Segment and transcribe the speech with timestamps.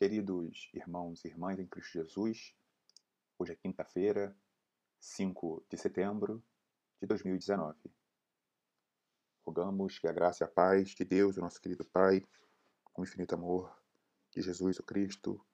[0.00, 2.56] Queridos irmãos e irmãs em Cristo Jesus,
[3.38, 4.34] hoje é quinta-feira,
[4.98, 6.42] 5 de setembro
[7.02, 7.78] de 2019.
[9.46, 12.22] Rogamos que a graça e a paz de Deus, o nosso querido Pai,
[12.82, 13.78] com infinito amor,
[14.34, 15.46] de Jesus, o Cristo,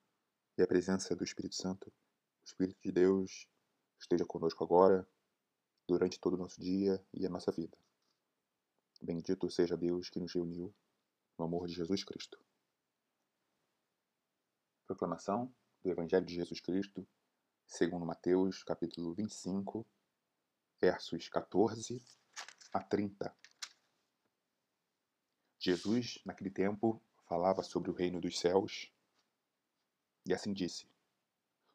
[0.57, 3.49] e a presença do Espírito Santo, o Espírito de Deus,
[4.01, 5.05] esteja conosco agora,
[5.89, 7.77] durante todo o nosso dia e a nossa vida.
[9.03, 10.73] Bendito seja Deus que nos reuniu
[11.37, 12.46] no amor de Jesus Cristo.
[14.87, 17.05] Proclamação do Evangelho de Jesus Cristo,
[17.67, 19.85] segundo Mateus, capítulo 25,
[20.81, 22.01] versos 14
[22.73, 23.37] a 30.
[25.59, 28.93] Jesus, naquele tempo, falava sobre o reino dos céus
[30.25, 30.89] e assim disse: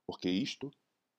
[0.07, 0.71] Porque isto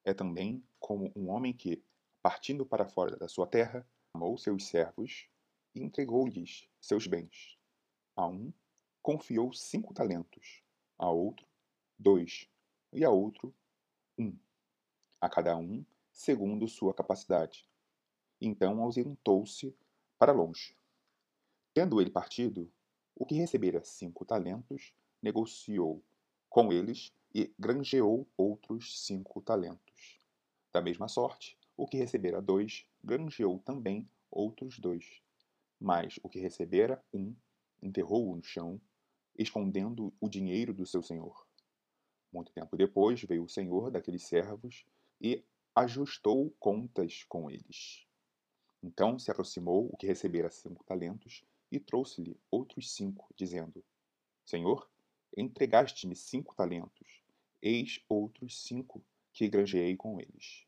[0.03, 1.85] é também como um homem que,
[2.23, 5.29] partindo para fora da sua terra, amou seus servos
[5.75, 7.59] e entregou-lhes seus bens.
[8.17, 8.51] A um
[9.03, 10.65] confiou cinco talentos,
[10.97, 11.52] a outro
[12.03, 12.49] dois,
[12.93, 13.55] e a outro
[14.19, 14.37] um,
[15.21, 17.67] a cada um segundo sua capacidade.
[18.41, 19.75] Então ausentou-se
[20.19, 20.77] para longe.
[21.73, 22.71] Tendo ele partido,
[23.15, 26.03] o que recebera cinco talentos negociou
[26.51, 30.19] com eles e granjeou outros cinco talentos.
[30.73, 35.23] Da mesma sorte, o que recebera dois granjeou também outros dois.
[35.81, 37.35] Mas o que recebera um,
[37.81, 38.81] enterrou-o no chão,
[39.39, 41.47] escondendo o dinheiro do seu senhor.
[42.33, 44.87] Muito tempo depois veio o senhor daqueles servos
[45.21, 45.45] e
[45.75, 48.07] ajustou contas com eles.
[48.83, 53.85] Então se aproximou o que recebera cinco talentos e trouxe-lhe outros cinco, dizendo:
[54.45, 54.91] Senhor,
[55.37, 57.23] entregaste-me cinco talentos,
[57.61, 60.67] eis outros cinco que granjeei com eles.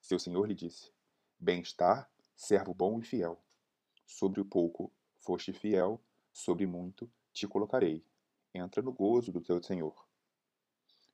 [0.00, 0.92] Seu senhor lhe disse:
[1.38, 3.38] Bem-estar, servo bom e fiel.
[4.06, 6.00] Sobre o pouco foste fiel,
[6.32, 8.04] sobre muito te colocarei.
[8.54, 10.05] Entra no gozo do teu senhor.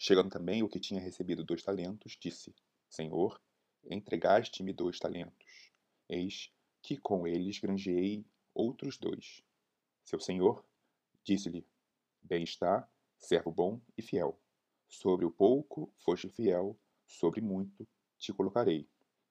[0.05, 2.53] Chegando também o que tinha recebido dois talentos, disse:
[2.91, 3.41] Senhor,
[3.85, 5.71] entregaste-me dois talentos.
[6.09, 6.53] Eis
[6.83, 9.45] que com eles granjeei outros dois.
[10.05, 10.65] Seu senhor
[11.23, 11.65] disse-lhe:
[12.21, 14.37] Bem está, servo bom e fiel.
[14.89, 16.77] Sobre o pouco foste fiel,
[17.07, 17.87] sobre muito
[18.19, 18.89] te colocarei.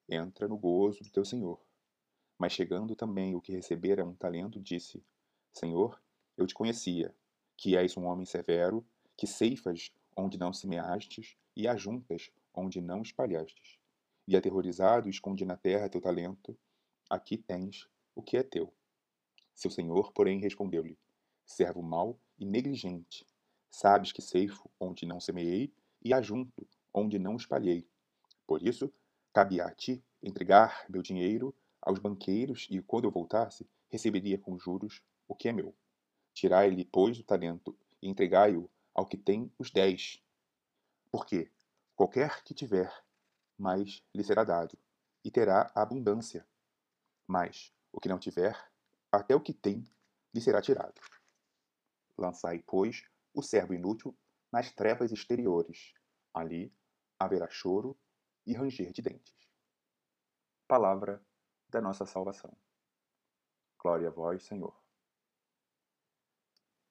[0.08, 1.60] Entra no gozo do teu senhor.
[2.38, 5.04] Mas chegando também o que recebera um talento, disse:
[5.52, 6.02] Senhor,
[6.34, 7.14] eu te conhecia,
[7.58, 8.82] que és um homem severo,
[9.14, 13.78] que ceifas onde não semeastes e ajuntas onde não espalhastes.
[14.26, 16.56] E aterrorizado escondi na terra teu talento,
[17.08, 18.72] aqui tens o que é teu.
[19.54, 20.98] Seu senhor, porém, respondeu-lhe:
[21.44, 23.26] Servo mau e negligente,
[23.70, 27.86] sabes que ceifo onde não semeei e ajunto onde não espalhei.
[28.46, 28.92] Por isso,
[29.32, 35.02] cabia a ti entregar meu dinheiro aos banqueiros e, quando eu voltasse, receberia com juros
[35.26, 35.74] o que é meu.
[36.32, 40.22] Tirai-lhe, pois, o talento e entregai-o ao que tem os dez.
[41.10, 41.50] Porque
[41.94, 42.92] qualquer que tiver,
[43.58, 44.76] mais lhe será dado,
[45.24, 46.46] e terá abundância.
[47.26, 48.56] Mas o que não tiver,
[49.10, 49.84] até o que tem
[50.34, 51.00] lhe será tirado.
[52.16, 53.04] Lançai, pois,
[53.34, 54.16] o servo inútil
[54.50, 55.94] nas trevas exteriores.
[56.34, 56.74] Ali
[57.18, 57.98] haverá choro
[58.46, 59.34] e ranger de dentes.
[60.66, 61.24] Palavra
[61.68, 62.56] da nossa salvação.
[63.78, 64.74] Glória a vós, Senhor.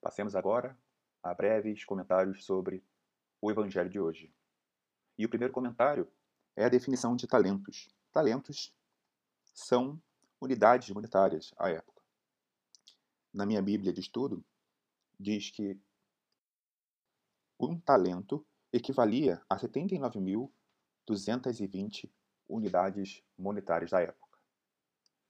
[0.01, 0.77] Passemos agora
[1.23, 2.83] a breves comentários sobre
[3.39, 4.33] o Evangelho de hoje.
[5.17, 6.07] E o primeiro comentário
[6.55, 7.89] é a definição de talentos.
[8.11, 8.75] Talentos
[9.53, 10.01] são
[10.39, 12.01] unidades monetárias à época.
[13.33, 14.43] Na minha Bíblia de estudo,
[15.19, 15.79] diz que
[17.59, 18.43] um talento
[18.73, 22.09] equivalia a 79.220
[22.49, 24.21] unidades monetárias da época.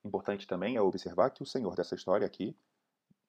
[0.03, 2.57] Importante também é observar que o Senhor dessa história aqui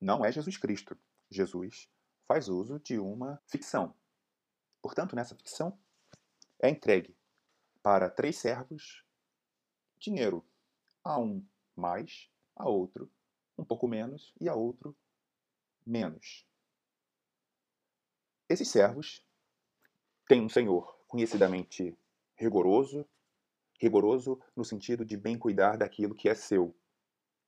[0.01, 0.97] não é Jesus Cristo.
[1.31, 1.87] Jesus
[2.27, 3.95] faz uso de uma ficção.
[4.81, 5.79] Portanto, nessa ficção
[6.61, 7.17] é entregue
[7.83, 9.05] para três servos
[9.99, 10.45] dinheiro,
[11.05, 11.45] a um
[11.77, 13.11] mais, a outro
[13.57, 14.97] um pouco menos e a outro
[15.87, 16.47] menos.
[18.49, 19.25] Esses servos
[20.29, 21.97] têm um senhor conhecidamente
[22.37, 23.09] rigoroso,
[23.81, 26.77] rigoroso no sentido de bem cuidar daquilo que é seu.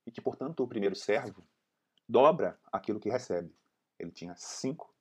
[0.07, 1.47] E que, portanto, o primeiro servo
[2.09, 3.55] dobra aquilo que recebe.
[3.99, 4.95] Ele tinha cinco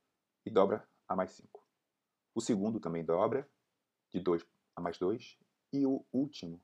[0.45, 1.66] e dobra a mais cinco.
[2.36, 3.50] O segundo também dobra,
[4.12, 4.45] de dois
[4.75, 5.38] a mais dois.
[5.72, 6.63] E o último,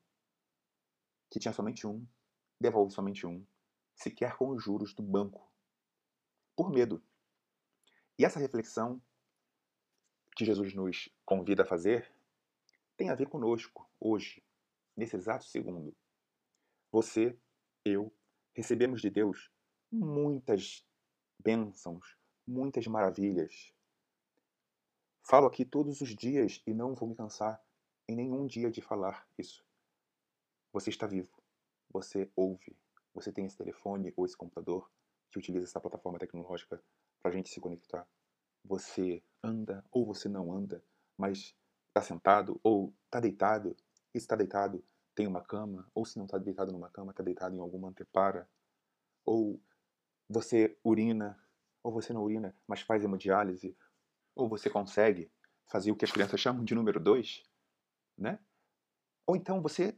[1.32, 2.08] que tinha somente um,
[2.60, 3.46] devolve somente um,
[3.96, 5.52] sequer com os juros do banco,
[6.56, 7.04] por medo.
[8.18, 9.02] E essa reflexão
[10.36, 12.12] que Jesus nos convida a fazer
[12.98, 14.44] tem a ver conosco, hoje,
[14.96, 15.96] nesse exato segundo.
[16.92, 17.40] Você,
[17.86, 18.14] eu,
[18.54, 19.50] recebemos de Deus
[19.92, 20.86] muitas
[21.40, 22.19] bênçãos,
[22.50, 23.72] muitas maravilhas.
[25.22, 27.64] Falo aqui todos os dias e não vou me cansar
[28.08, 29.64] em nenhum dia de falar isso.
[30.74, 31.32] Você está vivo.
[31.92, 32.76] Você ouve.
[33.14, 34.90] Você tem esse telefone ou esse computador
[35.32, 36.82] que utiliza essa plataforma tecnológica
[37.22, 38.08] para a gente se conectar.
[38.66, 40.84] Você anda ou você não anda,
[41.16, 41.56] mas
[41.88, 43.78] está sentado ou está deitado.
[44.14, 47.24] E se está deitado, tem uma cama, ou se não está deitado numa cama, está
[47.24, 48.50] deitado em alguma antepara.
[49.24, 49.60] Ou
[50.28, 51.40] você urina,
[51.84, 53.76] ou você não urina, mas faz hemodiálise,
[54.36, 55.32] ou você consegue
[55.68, 57.46] fazer o que as crianças chamam de número dois,
[58.18, 58.40] né?
[59.26, 59.98] Ou então você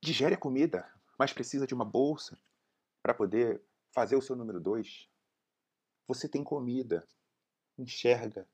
[0.00, 2.38] digere a comida, mas precisa de uma bolsa
[3.02, 5.08] para poder fazer o seu número dois.
[6.08, 7.06] Você tem comida,
[7.78, 8.48] enxerga.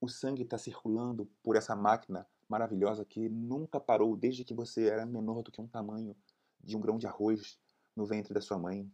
[0.00, 5.06] O sangue está circulando por essa máquina maravilhosa que nunca parou desde que você era
[5.06, 6.16] menor do que um tamanho
[6.62, 7.58] de um grão de arroz
[7.94, 8.90] no ventre da sua mãe.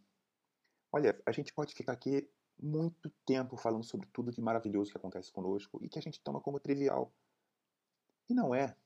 [0.92, 2.28] Olha, a gente pode ficar aqui
[2.60, 6.38] muito tempo falando sobre tudo de maravilhoso que acontece conosco e que a gente toma
[6.40, 7.10] como trivial.
[8.28, 8.76] E não é.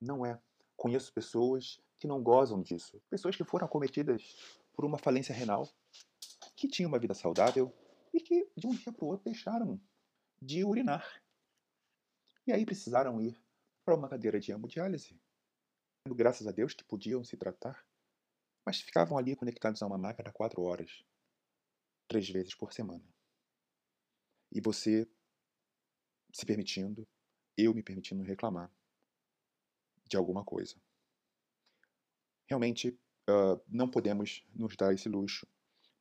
[0.00, 0.40] Não é.
[0.76, 2.98] Conheço pessoas que não gozam disso.
[3.10, 4.34] Pessoas que foram acometidas
[4.72, 5.68] por uma falência renal,
[6.56, 7.70] que tinham uma vida saudável
[8.14, 9.78] e que de um dia para o outro deixaram
[10.40, 11.22] de urinar.
[12.46, 13.38] E aí precisaram ir
[13.84, 15.20] para uma cadeira de hemodiálise.
[16.08, 17.86] Graças a Deus que podiam se tratar,
[18.64, 21.04] mas ficavam ali conectados a uma máquina quatro horas
[22.10, 23.04] três vezes por semana.
[24.50, 25.08] E você
[26.32, 27.06] se permitindo,
[27.56, 28.68] eu me permitindo reclamar
[30.08, 30.74] de alguma coisa.
[32.48, 32.88] Realmente,
[33.28, 35.46] uh, não podemos nos dar esse luxo.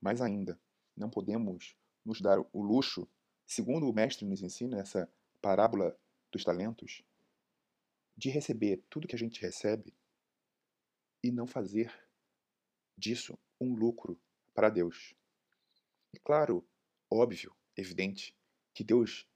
[0.02, 0.60] Mais ainda,
[0.98, 3.08] não podemos nos dar o luxo,
[3.46, 5.08] segundo o mestre nos ensina, essa
[5.40, 5.96] parábola
[6.32, 7.04] dos talentos,
[8.18, 9.94] de receber tudo que a gente recebe
[11.24, 11.94] e não fazer
[12.98, 14.20] disso um lucro
[14.56, 15.19] para Deus.
[16.14, 16.68] E claro,
[17.10, 18.36] óbvio, evidente,
[18.74, 19.28] que Deus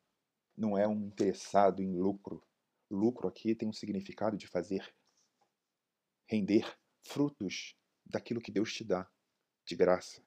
[0.55, 2.43] não é um interessado em lucro.
[2.89, 4.93] Lucro aqui tem um significado de fazer
[6.27, 7.75] render frutos
[8.05, 9.09] daquilo que Deus te dá
[9.65, 10.23] de graça.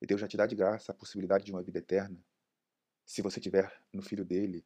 [0.00, 2.22] E Deus já te dá de graça a possibilidade de uma vida eterna
[3.04, 4.64] se você tiver no Filho dele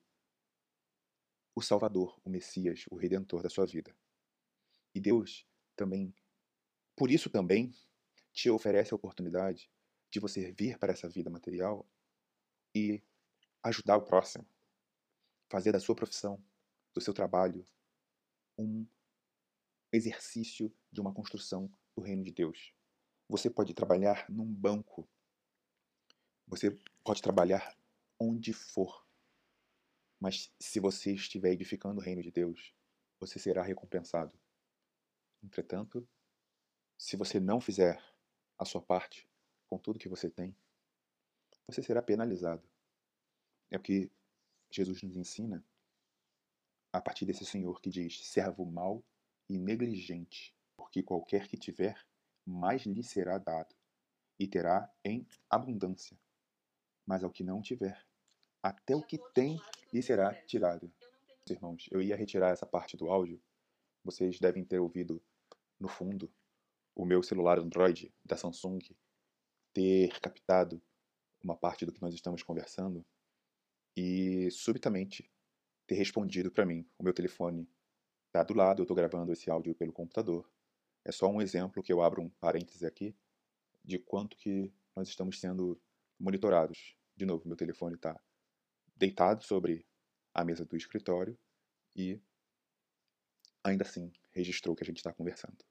[1.54, 3.96] o Salvador, o Messias, o Redentor da sua vida.
[4.94, 6.14] E Deus também,
[6.94, 7.74] por isso também,
[8.32, 9.70] te oferece a oportunidade
[10.16, 11.86] de você vir para essa vida material
[12.74, 13.02] e
[13.62, 14.48] ajudar o próximo.
[15.50, 16.42] Fazer da sua profissão,
[16.94, 17.66] do seu trabalho,
[18.56, 18.86] um
[19.92, 22.72] exercício de uma construção do reino de Deus.
[23.28, 25.06] Você pode trabalhar num banco.
[26.46, 26.70] Você
[27.04, 27.78] pode trabalhar
[28.18, 29.06] onde for.
[30.18, 32.74] Mas se você estiver edificando o reino de Deus,
[33.20, 34.34] você será recompensado.
[35.42, 36.08] Entretanto,
[36.96, 38.02] se você não fizer
[38.58, 39.28] a sua parte,
[39.68, 40.56] com tudo que você tem,
[41.66, 42.68] você será penalizado.
[43.70, 44.10] É o que
[44.70, 45.64] Jesus nos ensina
[46.92, 49.04] a partir desse Senhor que diz: servo mau
[49.48, 51.96] e negligente, porque qualquer que tiver,
[52.44, 53.74] mais lhe será dado,
[54.38, 56.18] e terá em abundância.
[57.04, 58.04] Mas ao que não tiver,
[58.62, 59.60] até o que tem
[59.92, 60.92] lhe será tirado.
[61.48, 63.40] Irmãos, eu ia retirar essa parte do áudio.
[64.02, 65.22] Vocês devem ter ouvido
[65.78, 66.32] no fundo
[66.94, 68.80] o meu celular Android da Samsung
[69.76, 70.82] ter captado
[71.44, 73.04] uma parte do que nós estamos conversando
[73.94, 75.30] e subitamente
[75.86, 76.88] ter respondido para mim.
[76.98, 77.68] O meu telefone
[78.26, 80.50] está do lado, eu estou gravando esse áudio pelo computador.
[81.04, 83.14] É só um exemplo que eu abro um parêntese aqui
[83.84, 85.78] de quanto que nós estamos sendo
[86.18, 86.96] monitorados.
[87.14, 88.18] De novo, meu telefone está
[88.96, 89.86] deitado sobre
[90.32, 91.38] a mesa do escritório
[91.94, 92.18] e
[93.62, 95.62] ainda assim registrou que a gente está conversando.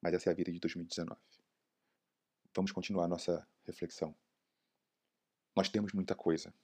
[0.00, 1.41] Mas essa é a vida de 2019
[2.54, 4.16] vamos continuar nossa reflexão.
[5.56, 6.54] Nós temos muita coisa.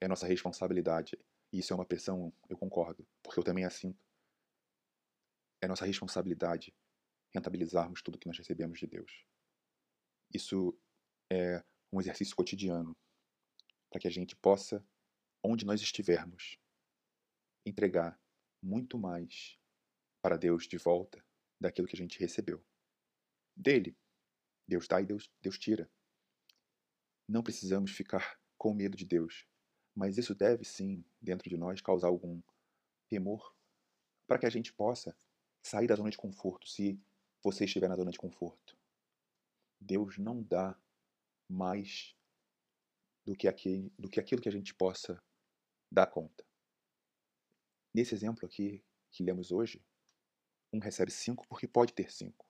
[0.00, 1.18] É nossa responsabilidade.
[1.52, 4.06] E isso é uma pressão, eu concordo, porque eu também a sinto.
[5.60, 6.74] É nossa responsabilidade
[7.34, 9.24] rentabilizarmos tudo que nós recebemos de Deus.
[10.32, 10.78] Isso
[11.30, 12.96] é um exercício cotidiano
[13.90, 14.86] para que a gente possa,
[15.42, 16.58] onde nós estivermos,
[17.64, 18.20] entregar
[18.62, 19.58] muito mais
[20.22, 21.24] para Deus de volta
[21.60, 22.64] daquilo que a gente recebeu.
[23.56, 23.96] Dele,
[24.68, 25.90] Deus dá e Deus, Deus tira.
[27.26, 29.46] Não precisamos ficar com medo de Deus,
[29.94, 32.42] mas isso deve sim, dentro de nós, causar algum
[33.08, 33.56] temor
[34.26, 35.16] para que a gente possa
[35.62, 37.00] sair da zona de conforto, se
[37.42, 38.76] você estiver na zona de conforto.
[39.80, 40.78] Deus não dá
[41.48, 42.14] mais
[43.24, 45.22] do que, aquele, do que aquilo que a gente possa
[45.90, 46.44] dar conta.
[47.94, 49.82] Nesse exemplo aqui que lemos hoje,
[50.72, 52.46] um recebe cinco porque pode ter cinco.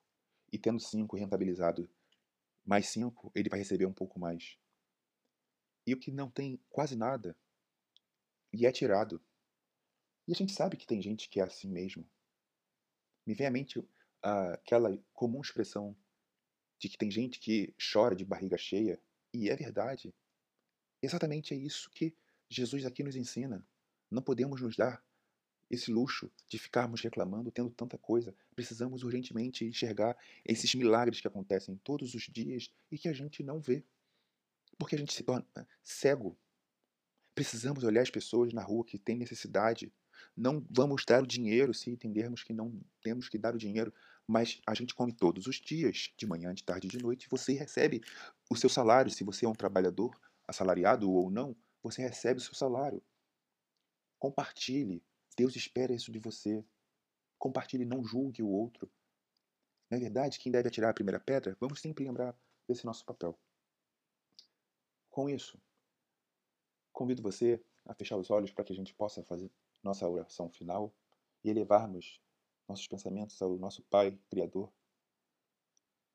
[0.53, 1.89] E tendo cinco rentabilizado
[2.69, 4.59] mais 5, ele vai receber um pouco mais.
[5.87, 7.35] E o que não tem quase nada,
[8.53, 9.25] e é tirado.
[10.27, 12.07] E a gente sabe que tem gente que é assim mesmo.
[13.27, 13.87] Me vem à mente uh,
[14.53, 15.97] aquela comum expressão
[16.79, 20.15] de que tem gente que chora de barriga cheia, e é verdade.
[21.03, 22.15] Exatamente é isso que
[22.51, 23.67] Jesus aqui nos ensina.
[24.11, 25.03] Não podemos nos dar
[25.71, 28.35] esse luxo de ficarmos reclamando, tendo tanta coisa.
[28.55, 33.61] Precisamos urgentemente enxergar esses milagres que acontecem todos os dias e que a gente não
[33.61, 33.85] vê.
[34.79, 35.47] Porque a gente se torna
[35.83, 36.39] cego.
[37.35, 39.93] Precisamos olhar as pessoas na rua que têm necessidade.
[40.37, 43.93] Não vamos dar o dinheiro se entendermos que não temos que dar o dinheiro,
[44.27, 47.29] mas a gente come todos os dias, de manhã, de tarde, de noite.
[47.31, 48.03] Você recebe
[48.51, 52.55] o seu salário, se você é um trabalhador assalariado ou não, você recebe o seu
[52.55, 53.03] salário.
[54.19, 55.03] Compartilhe.
[55.39, 56.67] Deus espera isso de você.
[57.39, 58.91] Compartilhe, não julgue o outro.
[59.89, 60.41] Não é verdade?
[60.41, 61.57] Quem deve atirar a primeira pedra?
[61.61, 63.39] Vamos sempre lembrar desse nosso papel.
[65.09, 65.57] Com isso,
[66.93, 69.49] convido você a fechar os olhos para que a gente possa fazer
[69.81, 70.93] nossa oração final
[71.45, 72.21] e elevarmos
[72.67, 74.73] nossos pensamentos ao nosso Pai Criador.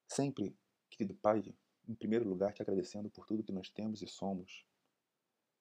[0.05, 0.53] Sempre,
[0.89, 1.55] querido Pai,
[1.87, 4.65] em primeiro lugar te agradecendo por tudo que nós temos e somos.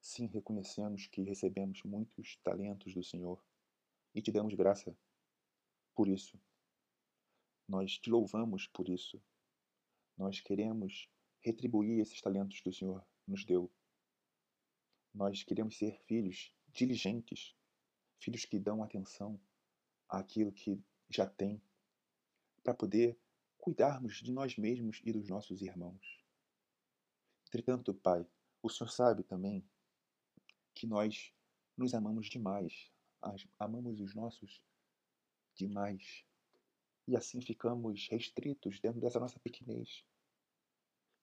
[0.00, 3.40] Sim, reconhecemos que recebemos muitos talentos do Senhor
[4.14, 4.96] e te damos graça
[5.94, 6.40] por isso.
[7.68, 9.22] Nós te louvamos por isso.
[10.16, 11.08] Nós queremos
[11.40, 13.72] retribuir esses talentos que o Senhor nos deu.
[15.14, 17.54] Nós queremos ser filhos diligentes,
[18.18, 19.40] filhos que dão atenção
[20.08, 21.62] àquilo que já têm,
[22.62, 23.18] para poder
[23.58, 26.22] cuidarmos de nós mesmos e dos nossos irmãos.
[27.48, 28.26] Entretanto, Pai,
[28.62, 29.68] o Senhor sabe também
[30.74, 31.34] que nós
[31.76, 32.91] nos amamos demais,
[33.58, 34.62] amamos os nossos
[35.54, 36.24] demais,
[37.06, 40.04] e assim ficamos restritos dentro dessa nossa pequenez.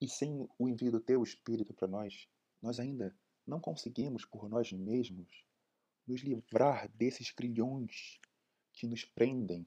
[0.00, 2.28] E sem o envio do Teu Espírito para nós,
[2.62, 3.16] nós ainda
[3.46, 5.44] não conseguimos por nós mesmos
[6.06, 8.20] nos livrar desses grilhões
[8.72, 9.66] que nos prendem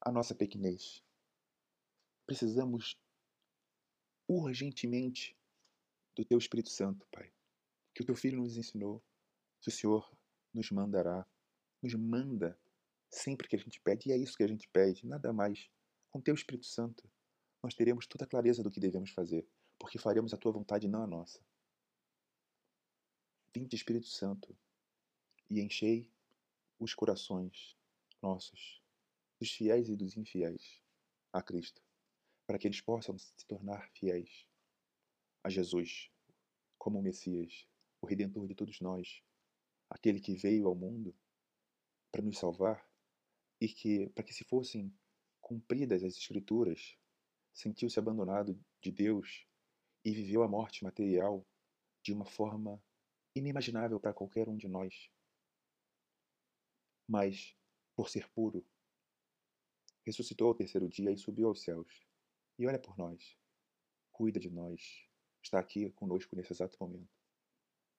[0.00, 1.02] à nossa pequenez.
[2.26, 2.96] Precisamos
[4.28, 5.36] urgentemente
[6.16, 7.32] do Teu Espírito Santo, Pai,
[7.94, 9.02] que o Teu Filho nos ensinou,
[9.60, 10.10] que o Senhor
[10.52, 11.26] nos mandará,
[11.82, 12.58] nos manda
[13.10, 15.68] sempre que a gente pede, e é isso que a gente pede, nada mais.
[16.10, 17.10] Com Teu Espírito Santo,
[17.62, 19.46] nós teremos toda a clareza do que devemos fazer,
[19.78, 21.40] porque faremos a Tua vontade e não a nossa.
[23.54, 24.56] Vinde, Espírito Santo,
[25.50, 26.10] e enchei
[26.78, 27.76] os corações
[28.22, 28.82] nossos,
[29.38, 30.80] dos fiéis e dos infiéis,
[31.32, 31.82] a Cristo,
[32.46, 34.46] para que eles possam se tornar fiéis
[35.44, 36.10] a Jesus
[36.78, 37.66] como o Messias,
[38.00, 39.22] o Redentor de todos nós,
[39.90, 41.14] aquele que veio ao mundo
[42.12, 42.86] para nos salvar
[43.60, 44.94] e que, para que se fossem
[45.40, 46.96] cumpridas as Escrituras,
[47.52, 49.46] sentiu-se abandonado de Deus
[50.04, 51.46] e viveu a morte material
[52.02, 52.82] de uma forma
[53.34, 55.10] inimaginável para qualquer um de nós.
[57.08, 57.56] Mas,
[57.96, 58.66] por ser puro,
[60.04, 62.06] ressuscitou ao terceiro dia e subiu aos céus.
[62.58, 63.36] E olha por nós,
[64.10, 65.08] cuida de nós,
[65.42, 67.10] está aqui conosco nesse exato momento.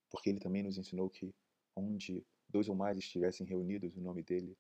[0.10, 1.34] Porque ele também nos ensinou que
[1.76, 4.56] onde dois ou mais estivessem reunidos no nome dele,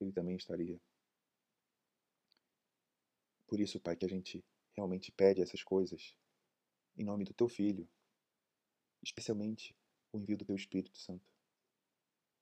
[0.00, 0.80] ele também estaria.
[3.46, 6.16] Por isso, Pai, que a gente realmente pede essas coisas
[6.96, 7.88] em nome do teu filho,
[9.00, 9.74] especialmente
[10.12, 11.24] o envio do teu Espírito Santo,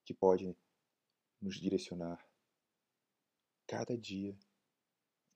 [0.06, 0.56] que pode
[1.40, 2.26] nos direcionar
[3.66, 4.34] cada dia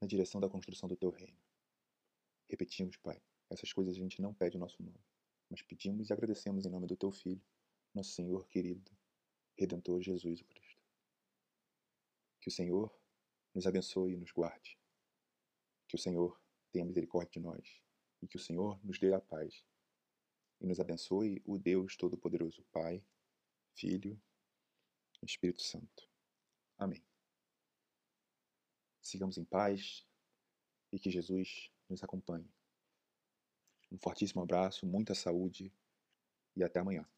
[0.01, 1.39] na direção da construção do teu reino.
[2.49, 3.21] Repetimos, Pai,
[3.51, 5.05] essas coisas a gente não pede o nosso nome,
[5.51, 7.45] mas pedimos e agradecemos em nome do teu Filho,
[7.95, 8.91] nosso Senhor querido,
[9.59, 10.81] Redentor Jesus Cristo.
[12.41, 12.97] Que o Senhor
[13.53, 14.79] nos abençoe e nos guarde.
[15.89, 17.83] Que o Senhor tenha misericórdia de nós
[18.23, 19.65] e que o Senhor nos dê a paz.
[20.61, 23.05] E nos abençoe o Deus Todo-Poderoso, Pai,
[23.75, 24.21] Filho
[25.21, 26.09] e Espírito Santo.
[26.77, 27.05] Amém.
[29.03, 30.07] Sigamos em paz
[30.93, 32.49] e que Jesus nos acompanhe.
[33.91, 35.73] Um fortíssimo abraço, muita saúde
[36.55, 37.09] e até amanhã.